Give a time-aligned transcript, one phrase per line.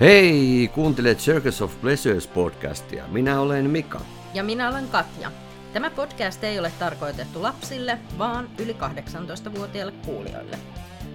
[0.00, 3.04] Hei, kuuntelet Circus of Pleasures podcastia.
[3.08, 4.00] Minä olen Mika.
[4.34, 5.32] Ja minä olen Katja.
[5.72, 10.58] Tämä podcast ei ole tarkoitettu lapsille, vaan yli 18-vuotiaille kuulijoille.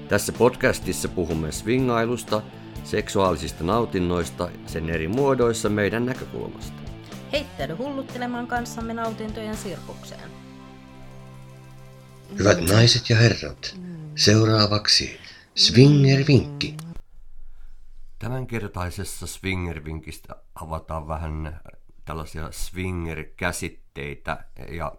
[0.10, 2.42] Tässä podcastissa puhumme swingailusta,
[2.84, 6.82] seksuaalisista nautinnoista, sen eri muodoissa meidän näkökulmasta.
[7.32, 10.30] Heittäydy hulluttelemaan kanssamme nautintojen sirkukseen.
[12.40, 13.80] Hyvät naiset ja herrat,
[14.16, 15.20] seuraavaksi
[15.56, 16.93] Swinger-vinkki.
[18.24, 21.60] Tämänkertaisessa Swinger-vinkistä avataan vähän
[22.06, 24.96] tällaisia Swinger-käsitteitä ja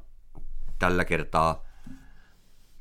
[0.78, 1.64] tällä kertaa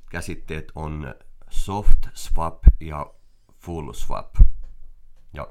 [0.09, 1.15] käsitteet on
[1.49, 3.13] soft swap ja
[3.59, 4.35] full swap.
[5.33, 5.47] Ja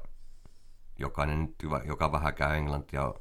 [0.99, 1.55] jokainen nyt,
[1.85, 3.13] joka vähän käy englantia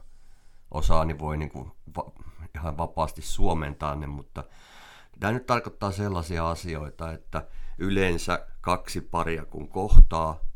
[0.71, 2.13] osaa, niin voi niin kuin va-
[2.55, 4.45] ihan vapaasti suomentaa ne, mutta
[5.21, 7.49] tämä nyt tarkoittaa sellaisia asioita, että
[7.79, 10.52] yleensä kaksi paria kun kohtaa,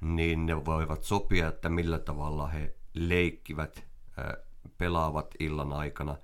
[0.00, 3.84] niin ne voivat sopia, että millä tavalla he leikkivät,
[4.78, 6.16] pelaavat illan aikana.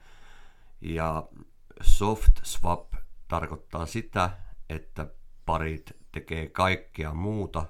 [0.80, 1.28] Ja
[1.80, 2.94] soft swap
[3.28, 4.30] tarkoittaa sitä,
[4.68, 5.06] että
[5.46, 7.66] parit tekee kaikkea muuta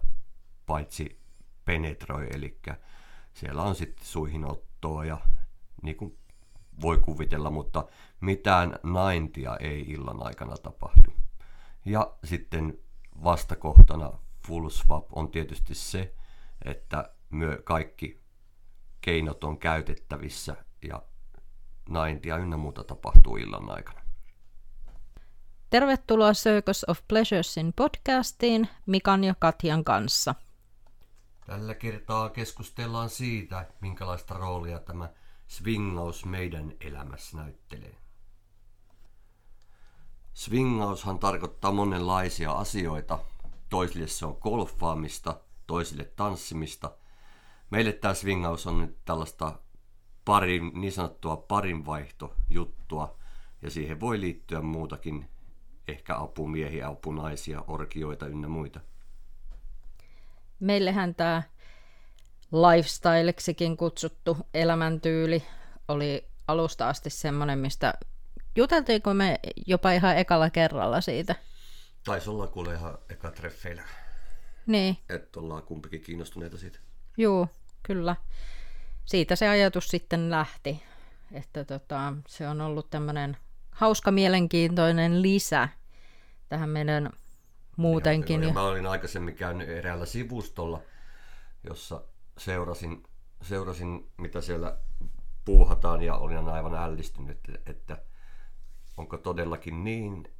[0.66, 1.20] paitsi
[1.64, 2.60] penetroi, eli
[3.32, 5.18] siellä on sitten suihin ottoa ja
[5.82, 6.18] niin kuin
[6.80, 7.84] voi kuvitella, mutta
[8.20, 11.12] mitään naintia ei illan aikana tapahdu.
[11.84, 12.78] Ja sitten
[13.24, 14.12] vastakohtana
[14.46, 16.14] full swap on tietysti se,
[16.64, 18.22] että myö kaikki
[19.00, 21.02] keinot on käytettävissä ja
[21.88, 24.00] naintia ynnä muuta tapahtuu illan aikana.
[25.70, 30.34] Tervetuloa Circus of Pleasuresin podcastiin Mikan ja Katjan kanssa.
[31.46, 35.08] Tällä kertaa keskustellaan siitä, minkälaista roolia tämä
[35.48, 37.96] swingaus meidän elämässä näyttelee.
[40.34, 43.18] Swingaushan tarkoittaa monenlaisia asioita.
[43.72, 46.90] Toisille se on golfaamista, toisille tanssimista.
[47.70, 49.52] Meille tämä swingaus on nyt tällaista
[50.24, 53.18] parin, niin sanottua parinvaihtojuttua,
[53.62, 55.28] ja siihen voi liittyä muutakin,
[55.88, 58.80] ehkä apumiehiä, apunaisia, orkioita ynnä muita.
[60.60, 61.42] Meillähän tämä
[62.52, 65.42] lifestyleksikin kutsuttu elämäntyyli
[65.88, 67.94] oli alusta asti semmoinen, mistä
[68.56, 71.34] juteltiinko me jopa ihan ekalla kerralla siitä.
[72.04, 73.82] Taisi olla kuule ihan eka treffeillä.
[74.66, 74.96] Niin.
[75.08, 76.78] Että ollaan kumpikin kiinnostuneita siitä.
[77.16, 77.48] Joo,
[77.82, 78.16] kyllä.
[79.04, 80.82] Siitä se ajatus sitten lähti,
[81.32, 83.36] että tota, se on ollut tämmöinen
[83.70, 85.68] hauska, mielenkiintoinen lisä
[86.48, 87.10] tähän meidän
[87.76, 88.42] muutenkin.
[88.42, 90.82] Ja, ja mä olin aikaisemmin käynyt eräällä sivustolla,
[91.64, 92.04] jossa
[92.38, 93.02] seurasin,
[93.42, 94.78] seurasin mitä siellä
[95.44, 98.02] puuhataan ja olin aivan ällistynyt, että
[98.96, 100.34] onko todellakin niin,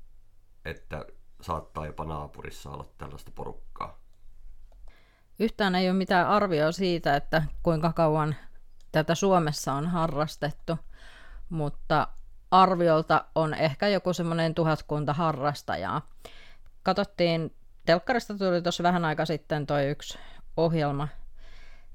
[0.65, 1.07] että
[1.43, 3.99] saattaa jopa naapurissa olla tällaista porukkaa.
[5.39, 8.35] Yhtään ei ole mitään arvioa siitä, että kuinka kauan
[8.93, 10.79] tätä Suomessa on harrastettu,
[11.49, 12.09] mutta
[12.51, 16.09] arviolta on ehkä joku semmoinen tuhatkunta harrastajaa.
[16.83, 17.55] Katsottiin,
[17.87, 20.19] telkkarista tuli tuossa vähän aika sitten toi yksi
[20.57, 21.09] ohjelma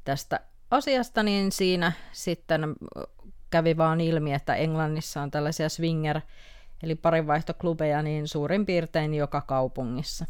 [0.04, 0.40] tästä
[0.72, 2.76] asiasta, niin siinä sitten
[3.50, 6.22] kävi vaan ilmi, että Englannissa on tällaisia swinger,
[6.84, 10.26] eli parinvaihtoklubeja, niin suurin piirtein joka kaupungissa.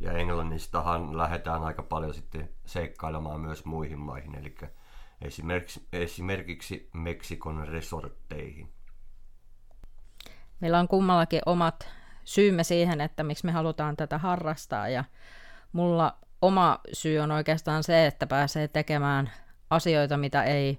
[0.00, 4.54] Ja Englannistahan lähdetään aika paljon sitten seikkailemaan myös muihin maihin, eli
[5.22, 8.72] esimerkiksi, esimerkiksi Meksikon resortteihin.
[10.60, 11.88] Meillä on kummallakin omat
[12.24, 15.04] syymme siihen, että miksi me halutaan tätä harrastaa, ja
[15.72, 19.30] mulla oma syy on oikeastaan se, että pääsee tekemään
[19.70, 20.78] asioita, mitä ei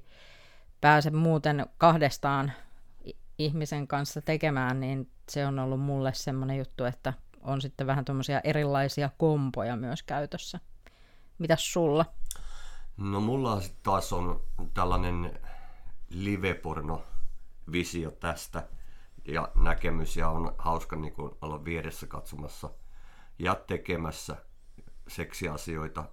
[0.82, 2.52] pääse muuten kahdestaan
[3.38, 8.42] ihmisen kanssa tekemään, niin se on ollut mulle semmoinen juttu, että on sitten vähän tuommoisia
[8.44, 10.60] erilaisia kompoja myös käytössä.
[11.38, 12.06] Mitäs sulla?
[12.98, 14.42] No mulla taas on
[14.74, 15.40] tällainen
[16.10, 18.68] liveporno-visio tästä
[19.28, 22.70] ja näkemys ja on hauska niin kuin olla vieressä katsomassa
[23.40, 24.36] ja tekemässä
[25.08, 26.04] seksiasioita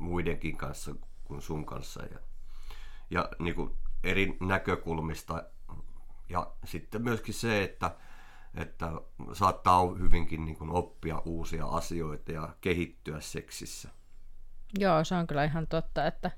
[0.00, 0.94] muidenkin kanssa
[1.24, 2.18] kuin sun kanssa ja,
[3.10, 3.70] ja niin kuin
[4.04, 5.44] eri näkökulmista
[6.30, 7.90] ja sitten myöskin se, että,
[8.54, 8.92] että
[9.32, 13.88] saattaa hyvinkin niin kuin oppia uusia asioita ja kehittyä seksissä.
[14.78, 16.30] Joo, se on kyllä ihan totta, että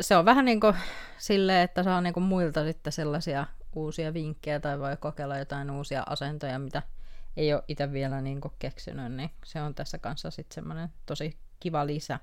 [0.00, 0.74] se on vähän niin kuin
[1.18, 6.02] silleen, että saa niin kuin muilta sitten sellaisia uusia vinkkejä tai voi kokeilla jotain uusia
[6.06, 6.82] asentoja, mitä
[7.36, 11.38] ei ole itse vielä niin kuin keksinyt, niin se on tässä kanssa sitten semmoinen tosi
[11.60, 12.20] kiva lisä.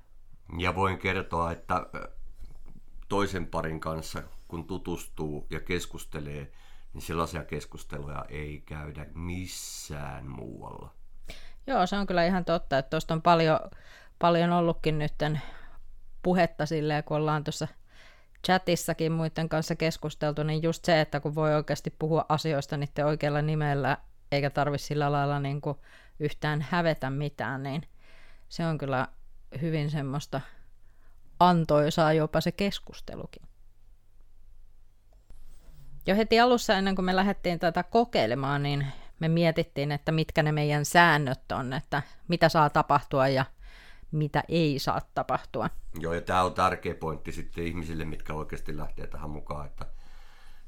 [0.58, 1.86] Ja voin kertoa, että
[3.08, 6.52] toisen parin kanssa, kun tutustuu ja keskustelee,
[6.94, 10.94] niin sellaisia keskusteluja ei käydä missään muualla.
[11.66, 13.60] Joo, se on kyllä ihan totta, että tuosta on paljon,
[14.18, 15.12] paljon ollutkin nyt
[16.22, 17.68] puhetta silleen, kun ollaan tuossa
[18.46, 23.42] chatissakin muiden kanssa keskusteltu, niin just se, että kun voi oikeasti puhua asioista niiden oikealla
[23.42, 23.98] nimellä,
[24.32, 25.78] eikä tarvi sillä lailla niin kuin
[26.20, 27.82] yhtään hävetä mitään, niin
[28.48, 29.08] se on kyllä
[29.60, 30.40] hyvin semmoista
[31.40, 33.51] antoisaa jopa se keskustelukin.
[36.06, 38.86] Jo heti alussa ennen kuin me lähdettiin tätä kokeilemaan, niin
[39.20, 43.44] me mietittiin, että mitkä ne meidän säännöt on, että mitä saa tapahtua ja
[44.12, 45.70] mitä ei saa tapahtua.
[46.00, 49.86] Joo, ja tämä on tärkeä pointti sitten ihmisille, mitkä oikeasti lähtee tähän mukaan, että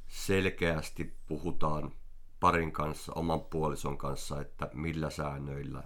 [0.08, 1.92] selkeästi puhutaan
[2.40, 5.82] parin kanssa, oman puolison kanssa, että millä säännöillä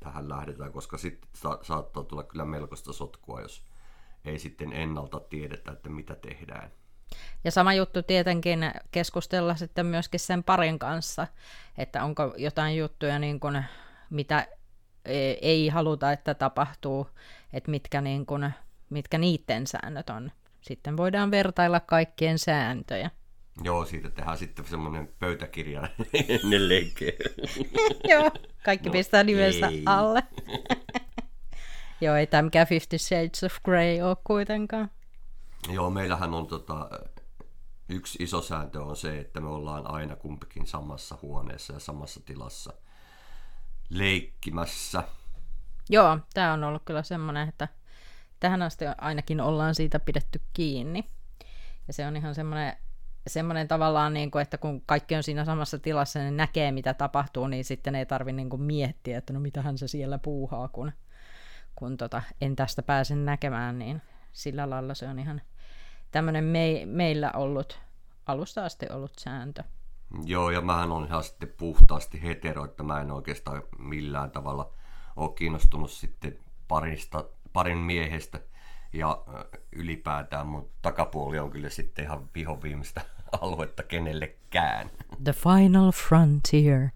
[0.00, 3.64] tähän lähdetään, koska sitten sa- saattaa tulla kyllä melkoista sotkua, jos
[4.24, 6.70] ei sitten ennalta tiedetä, että mitä tehdään.
[7.44, 11.26] Ja sama juttu tietenkin keskustella sitten myöskin sen parin kanssa,
[11.78, 13.64] että onko jotain juttuja, niin kuin,
[14.10, 14.46] mitä
[15.04, 17.10] e, ei haluta, että tapahtuu,
[17.52, 18.50] että mitkä, niin kuin,
[18.90, 20.32] mitkä niiden säännöt on.
[20.60, 23.10] Sitten voidaan vertailla kaikkien sääntöjä.
[23.64, 25.82] Joo, siitä tehdään sitten semmoinen pöytäkirja
[26.28, 27.12] ennen leikkiä.
[28.10, 28.30] Joo,
[28.64, 29.82] kaikki no, pistää nimensä ei.
[29.86, 30.22] alle.
[32.00, 34.90] Joo, ei tämä mikään Fifty Shades of Grey ole kuitenkaan.
[35.72, 36.90] Joo, meillähän on tota,
[37.88, 42.72] yksi iso sääntö on se, että me ollaan aina kumpikin samassa huoneessa ja samassa tilassa
[43.90, 45.02] leikkimässä.
[45.90, 47.68] Joo, tämä on ollut kyllä semmoinen, että
[48.40, 51.10] tähän asti ainakin ollaan siitä pidetty kiinni.
[51.86, 52.76] Ja se on ihan semmoinen,
[53.26, 57.46] semmoinen tavallaan, niin kuin, että kun kaikki on siinä samassa tilassa, niin näkee mitä tapahtuu,
[57.46, 60.92] niin sitten ei tarvitse niin miettiä, että no mitähän se siellä puuhaa, kun,
[61.76, 64.02] kun tota, en tästä pääse näkemään, niin
[64.32, 65.42] sillä lailla se on ihan
[66.10, 67.80] tämmöinen me, meillä ollut,
[68.26, 69.62] alusta asti ollut sääntö.
[70.24, 74.72] Joo, ja mähän on ihan sitten puhtaasti hetero, että mä en oikeastaan millään tavalla
[75.16, 76.38] ole kiinnostunut sitten
[76.68, 78.40] parista, parin miehestä
[78.92, 79.24] ja
[79.72, 83.00] ylipäätään mun takapuoli on kyllä sitten ihan vihoviimistä
[83.40, 84.90] aluetta kenellekään.
[85.24, 86.88] The final frontier.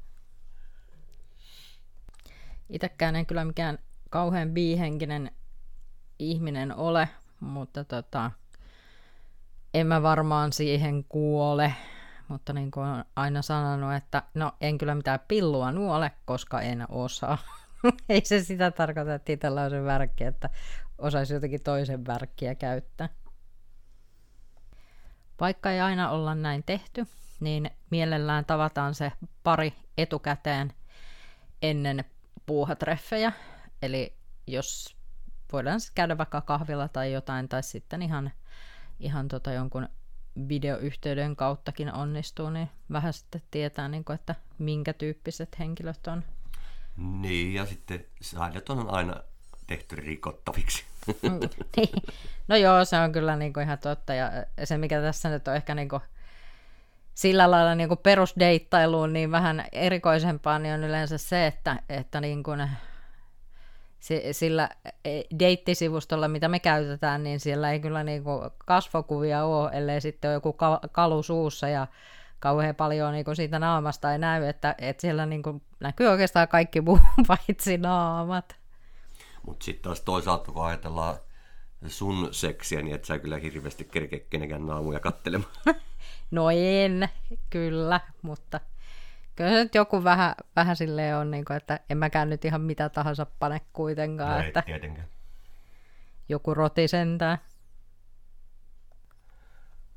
[2.68, 3.78] Itäkään en kyllä mikään
[4.10, 5.30] kauhean biihenkinen
[6.18, 7.08] ihminen ole,
[7.40, 8.30] mutta tota,
[9.74, 11.74] en mä varmaan siihen kuole,
[12.28, 16.86] mutta niin kuin olen aina sanonut, että no en kyllä mitään pillua nuole, koska en
[16.88, 17.38] osaa.
[18.08, 20.50] Ei se sitä tarkoita, että itsellä on se värkki, että
[20.98, 23.08] osaisi jotenkin toisen värkkiä käyttää.
[25.40, 27.06] Vaikka ei aina olla näin tehty,
[27.40, 29.12] niin mielellään tavataan se
[29.42, 30.72] pari etukäteen
[31.62, 32.04] ennen
[32.46, 33.32] puuhatreffejä.
[33.82, 34.96] Eli jos
[35.52, 38.32] voidaan käydä vaikka kahvilla tai jotain, tai sitten ihan
[39.00, 39.88] ihan tota jonkun
[40.48, 46.24] videoyhteyden kauttakin onnistuu, niin vähän sitten tietää, niin kuin, että minkä tyyppiset henkilöt on.
[46.96, 49.16] Niin, ja sitten säännöt on aina
[49.66, 50.84] tehty rikottaviksi.
[51.06, 51.40] Mm,
[51.76, 52.02] niin.
[52.48, 54.14] no joo, se on kyllä niin kuin ihan totta.
[54.14, 54.30] Ja
[54.64, 56.02] se, mikä tässä nyt on ehkä niin kuin
[57.14, 62.42] sillä lailla niin kuin perusdeittailuun niin vähän erikoisempaa, niin on yleensä se, että, että niin
[62.42, 62.70] kuin
[64.32, 64.68] sillä
[65.04, 70.28] e, deittisivustolla, mitä me käytetään, niin siellä ei kyllä niin kuin kasvokuvia ole, ellei sitten
[70.28, 70.56] ole joku
[70.92, 71.86] kalu suussa ja
[72.40, 76.48] kauhean paljon niin kuin siitä naamasta ei näy, että, että siellä niin kuin näkyy oikeastaan
[76.48, 76.98] kaikki muu
[77.28, 78.56] paitsi naamat.
[79.46, 81.16] Mutta sitten taas toisaalta, kun ajatellaan
[81.86, 85.52] sun seksiä, niin et sä kyllä hirveästi kerkeä kenenkään naamuja kattelemaan.
[86.30, 87.08] no en,
[87.50, 88.60] kyllä, mutta
[89.40, 92.60] kyllä se nyt joku vähän, vähän silleen on, niin kuin, että en mäkään nyt ihan
[92.60, 94.40] mitä tahansa pane kuitenkaan.
[94.40, 95.08] No että tietenkään.
[96.28, 97.38] Joku roti sentään.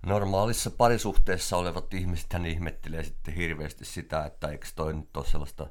[0.05, 5.67] Normaalissa parisuhteessa olevat ihmiset hän ihmettelee sitten hirveästi sitä, että eikö toi nyt ole sellaista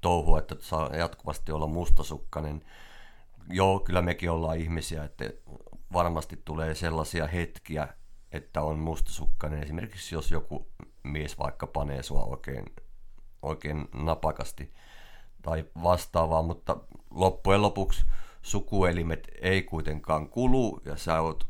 [0.00, 2.64] touhua, että saa jatkuvasti olla mustasukkainen.
[3.48, 5.24] Joo, kyllä mekin ollaan ihmisiä, että
[5.92, 7.88] varmasti tulee sellaisia hetkiä,
[8.32, 9.62] että on mustasukkainen.
[9.62, 10.66] Esimerkiksi jos joku
[11.02, 12.64] mies vaikka panee sua oikein
[13.44, 14.74] oikein napakasti
[15.42, 16.76] tai vastaavaa, mutta
[17.10, 18.04] loppujen lopuksi
[18.42, 21.46] sukuelimet ei kuitenkaan kulu ja sä oot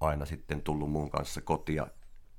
[0.00, 1.86] aina sitten tullut mun kanssa kotia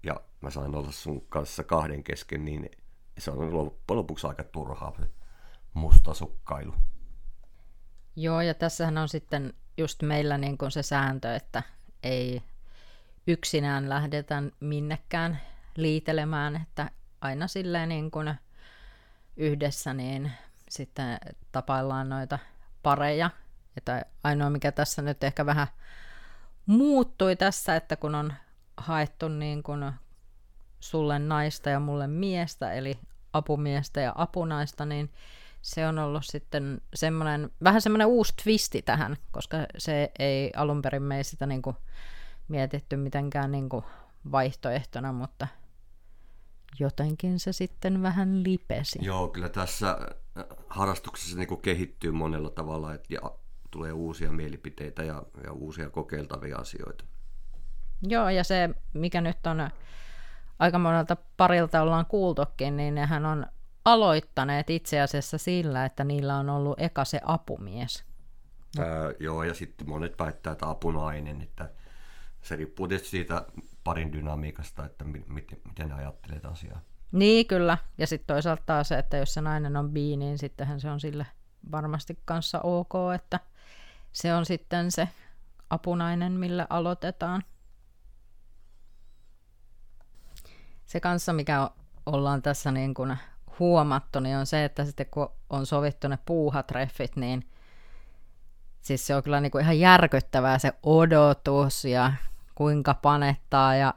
[0.04, 2.70] ja mä sain olla sun kanssa kahden kesken, niin
[3.18, 5.10] se on loppujen lopuksi aika turhaa se
[5.74, 6.74] musta sukkailu.
[8.16, 11.64] Joo, ja tässähän on sitten just meillä niin kuin se sääntö, että
[12.04, 12.42] ei
[13.28, 15.40] yksinään lähdetä minnekään
[15.76, 16.92] liitelemään, että
[17.22, 18.36] aina silleen niin kuin
[19.38, 20.32] yhdessä, niin
[20.70, 21.18] sitten
[21.52, 22.40] tapaillaan noita
[22.84, 23.30] pareja.
[23.78, 25.68] Että ainoa, mikä tässä nyt ehkä vähän
[26.66, 28.34] muuttui tässä, että kun on
[28.78, 29.92] haettu niin kuin
[30.80, 33.00] sulle naista ja mulle miestä, eli
[33.34, 35.12] apumiestä ja apunaista, niin
[35.62, 41.04] se on ollut sitten semmoinen, vähän semmoinen uusi twisti tähän, koska se ei alun perin
[41.04, 41.76] mene sitä niin kuin
[42.48, 43.86] mietitty mitenkään niin kuin
[44.32, 45.48] vaihtoehtona, mutta
[46.80, 49.00] jotenkin se sitten vähän lipesi.
[49.02, 49.98] Joo, kyllä tässä
[50.38, 53.22] äh, harrastuksessa niin kehittyy monella tavalla et, ja
[53.72, 57.04] tulee uusia mielipiteitä ja, ja uusia kokeiltavia asioita.
[58.02, 59.70] Joo, ja se, mikä nyt on
[60.60, 63.46] aika monelta parilta ollaan kuultukin, niin nehän on
[63.86, 68.04] aloittaneet itse asiassa sillä, että niillä on ollut eka se apumies.
[68.80, 68.86] Ää,
[69.20, 71.70] joo, ja sitten monet väittää, että apunainen, että
[72.42, 73.46] se riippuu tietysti siitä
[73.86, 76.82] parin dynamiikasta, että miten, miten ne ajattelee asiaa.
[77.12, 77.78] Niin, kyllä.
[77.98, 81.00] Ja sitten toisaalta taas se, että jos se nainen on bi, niin sittenhän se on
[81.00, 81.26] sille
[81.72, 83.40] varmasti kanssa ok, että
[84.12, 85.10] se on sitten se
[85.70, 87.44] apunainen, millä aloitetaan.
[90.86, 91.70] Se kanssa, mikä
[92.06, 93.18] ollaan tässä niin kuin
[93.60, 97.50] huomattu, niin on se, että sitten kun on sovittu ne puuhatreffit, niin
[98.82, 102.14] siis se on kyllä niin kuin ihan järkyttävää se odotus ja
[102.56, 103.94] kuinka panettaa ja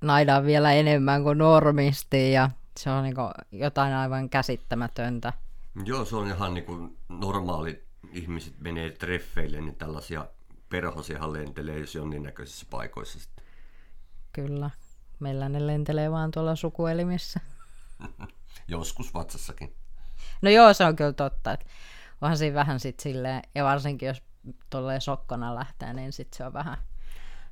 [0.00, 3.16] naidaan vielä enemmän kuin normisti ja se on niin
[3.52, 5.32] jotain aivan käsittämätöntä.
[5.84, 10.26] Joo, se on ihan niin kuin normaali ihmiset menee treffeille, niin tällaisia
[10.68, 13.44] perhosiahan lentelee jos näköisissä paikoissa sitten.
[14.32, 14.70] Kyllä,
[15.20, 17.40] meillä ne lentelee vaan tuolla sukuelimissä.
[18.68, 19.74] Joskus vatsassakin.
[20.42, 21.52] No joo, se on kyllä totta.
[21.52, 21.66] Että
[22.20, 24.22] onhan siinä vähän sitten silleen, ja varsinkin jos
[24.70, 26.78] tolleen sokkona lähtee, niin sitten se on vähän...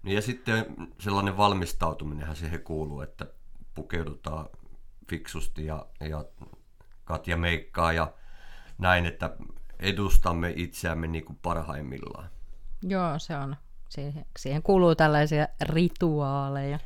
[0.02, 0.66] Niin ja sitten
[1.00, 3.26] sellainen valmistautuminenhan siihen kuuluu, että
[3.74, 4.48] pukeudutaan
[5.08, 6.24] fiksusti ja, ja
[7.04, 8.12] Katja meikkaa ja
[8.78, 9.36] näin, että
[9.78, 12.30] edustamme itseämme niin kuin parhaimmillaan.
[12.82, 13.56] Joo, se on.
[13.88, 16.78] Siihen, siihen kuuluu tällaisia rituaaleja.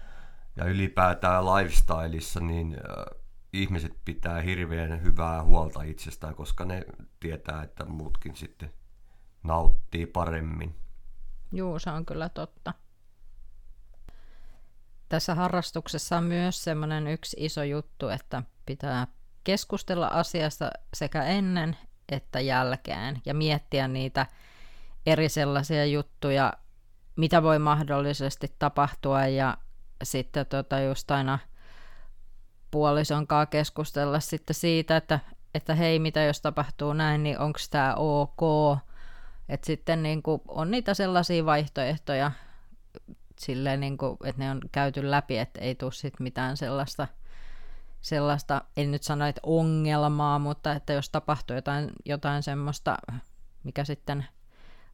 [0.56, 3.20] Ja ylipäätään lifestyleissa, niin äh,
[3.52, 6.84] ihmiset pitää hirveän hyvää huolta itsestään, koska ne
[7.20, 8.72] tietää, että muutkin sitten
[9.42, 10.74] nauttii paremmin.
[11.52, 12.74] Joo, se on kyllä totta.
[15.08, 19.06] Tässä harrastuksessa on myös semmoinen yksi iso juttu, että pitää
[19.44, 21.76] keskustella asiasta sekä ennen
[22.08, 24.26] että jälkeen ja miettiä niitä
[25.06, 26.52] eri sellaisia juttuja,
[27.16, 29.56] mitä voi mahdollisesti tapahtua ja
[30.02, 31.38] sitten tota just aina–
[32.70, 35.20] puolison kanssa keskustella sitten siitä, että,
[35.54, 38.40] että hei, mitä jos tapahtuu näin, niin onko tämä ok.
[39.48, 42.32] Että sitten niin kuin on niitä sellaisia vaihtoehtoja,
[43.38, 47.08] silleen niin kuin, että ne on käyty läpi, että ei tule sitten mitään sellaista,
[48.00, 52.96] sellaista, en nyt sano, että ongelmaa, mutta että jos tapahtuu jotain, jotain semmoista,
[53.64, 54.26] mikä sitten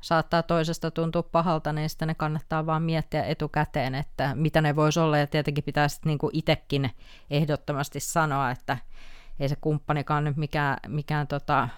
[0.00, 5.00] saattaa toisesta tuntua pahalta, niin sitten ne kannattaa vaan miettiä etukäteen, että mitä ne voisi
[5.00, 6.90] olla, ja tietenkin pitää sitten niin itsekin
[7.30, 8.78] ehdottomasti sanoa, että
[9.40, 11.68] ei se kumppanikaan nyt mikään, mikään tota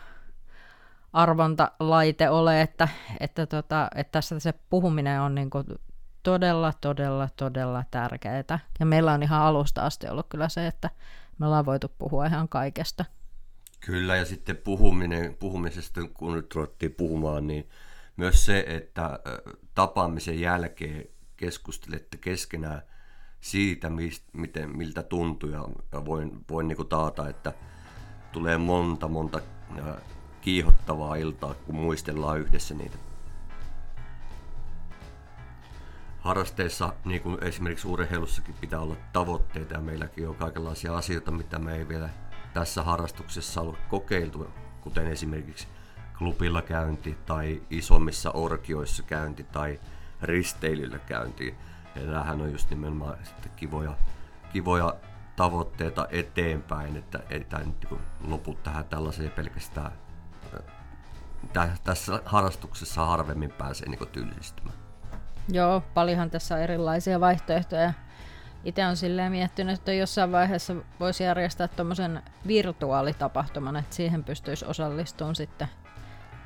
[1.13, 2.89] arvontalaite ole, että,
[3.21, 5.65] että, tota, että tässä se puhuminen on niin kuin
[6.25, 8.59] todella, todella, todella tärkeää.
[8.81, 10.91] Ja meillä on ihan alusta asti ollut kyllä se, että
[11.39, 13.05] me ollaan voitu puhua ihan kaikesta.
[13.81, 17.69] Kyllä, ja sitten puhuminen, puhumisesta, kun nyt ruvettiin puhumaan, niin
[18.17, 19.19] myös se, että
[19.75, 21.05] tapaamisen jälkeen
[21.37, 22.83] keskustelette keskenään
[23.41, 23.91] siitä,
[24.33, 25.65] miten, miltä tuntuu ja
[26.05, 27.53] voin, voin niin taata, että
[28.33, 29.41] tulee monta, monta
[30.41, 32.97] kiihottavaa iltaa, kun muistellaan yhdessä niitä.
[36.25, 41.77] Harrasteissa, niin kuin esimerkiksi urheilussakin, pitää olla tavoitteita ja meilläkin on kaikenlaisia asioita, mitä me
[41.77, 42.09] ei vielä
[42.55, 44.51] tässä harrastuksessa ole kokeiltu,
[44.81, 45.69] kuten esimerkiksi
[46.19, 49.81] klubilla käynti tai isommissa orkioissa käynti tai
[50.23, 51.55] risteilyllä käynti.
[51.95, 53.97] Ja on just nimenomaan sitten kivoja,
[54.53, 54.95] kivoja
[55.37, 59.93] tavoitteita eteenpäin, että ei tämä nyt niin lopu tähän tällaiseen pelkästään.
[61.85, 64.84] Tässä harrastuksessa harvemmin pääsee niin tylsistymään.
[65.49, 67.93] Joo, paljonhan tässä on erilaisia vaihtoehtoja.
[68.65, 75.35] Itse on silleen miettinyt, että jossain vaiheessa voisi järjestää tuommoisen virtuaalitapahtuman, että siihen pystyisi osallistumaan
[75.35, 75.69] sitten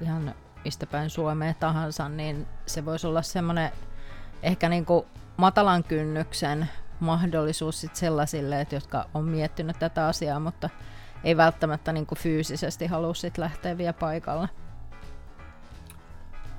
[0.00, 3.70] ihan mistä päin Suomea tahansa, niin se voisi olla semmoinen
[4.42, 6.68] ehkä niin kuin matalan kynnyksen
[7.00, 10.70] mahdollisuus sit sellaisille, että jotka on miettinyt tätä asiaa, mutta
[11.24, 14.48] ei välttämättä niin kuin fyysisesti halua sit lähteä vielä paikalle.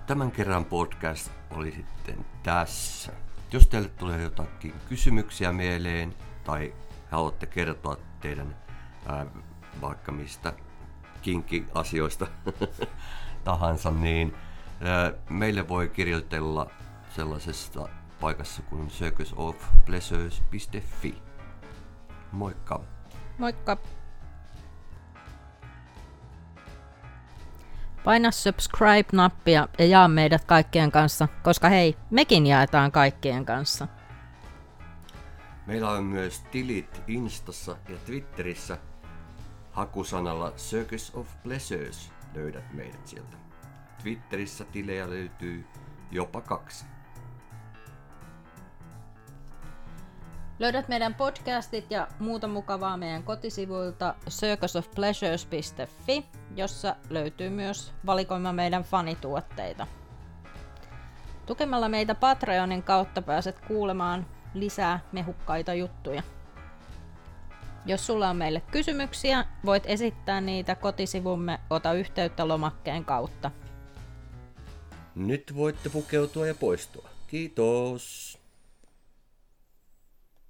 [0.10, 3.12] Tämän kerran podcast oli sitten tässä.
[3.52, 6.74] Jos teille tulee jotakin kysymyksiä mieleen tai
[7.12, 8.56] haluatte kertoa teidän
[9.06, 9.26] ää,
[9.82, 10.54] vaikka mistä
[11.22, 12.28] kinkki-asioista
[13.44, 14.36] tahansa, niin
[15.30, 16.70] meille voi kirjoitella
[17.16, 17.90] sellaisesta
[18.22, 21.22] paikassa kuin circusofpleasures.fi.
[22.32, 22.82] Moikka!
[23.38, 23.78] Moikka!
[28.04, 33.88] Paina subscribe-nappia ja jaa meidät kaikkien kanssa, koska hei, mekin jaetaan kaikkien kanssa.
[35.66, 38.78] Meillä on myös tilit Instassa ja Twitterissä.
[39.72, 43.38] Hakusanalla Circus of Pleasures löydät meidät sieltä.
[44.04, 45.66] Twitterissä tilejä löytyy
[46.12, 46.86] jopa kaksi.
[50.60, 56.26] Löydät meidän podcastit ja muuta mukavaa meidän kotisivuilta circusofpleasures.fi,
[56.56, 59.88] jossa löytyy myös valikoima meidän fanituotteita.
[61.46, 66.24] Tukemalla meitä Patreonin kautta pääset kuulemaan lisää mehukkaita juttuja.
[67.86, 73.52] Jos sulla on meille kysymyksiä, voit esittää niitä kotisivumme Ota yhteyttä lomakkeen kautta.
[75.16, 77.10] Nyt voitte pukeutua ja poistua.
[77.28, 78.39] Kiitos!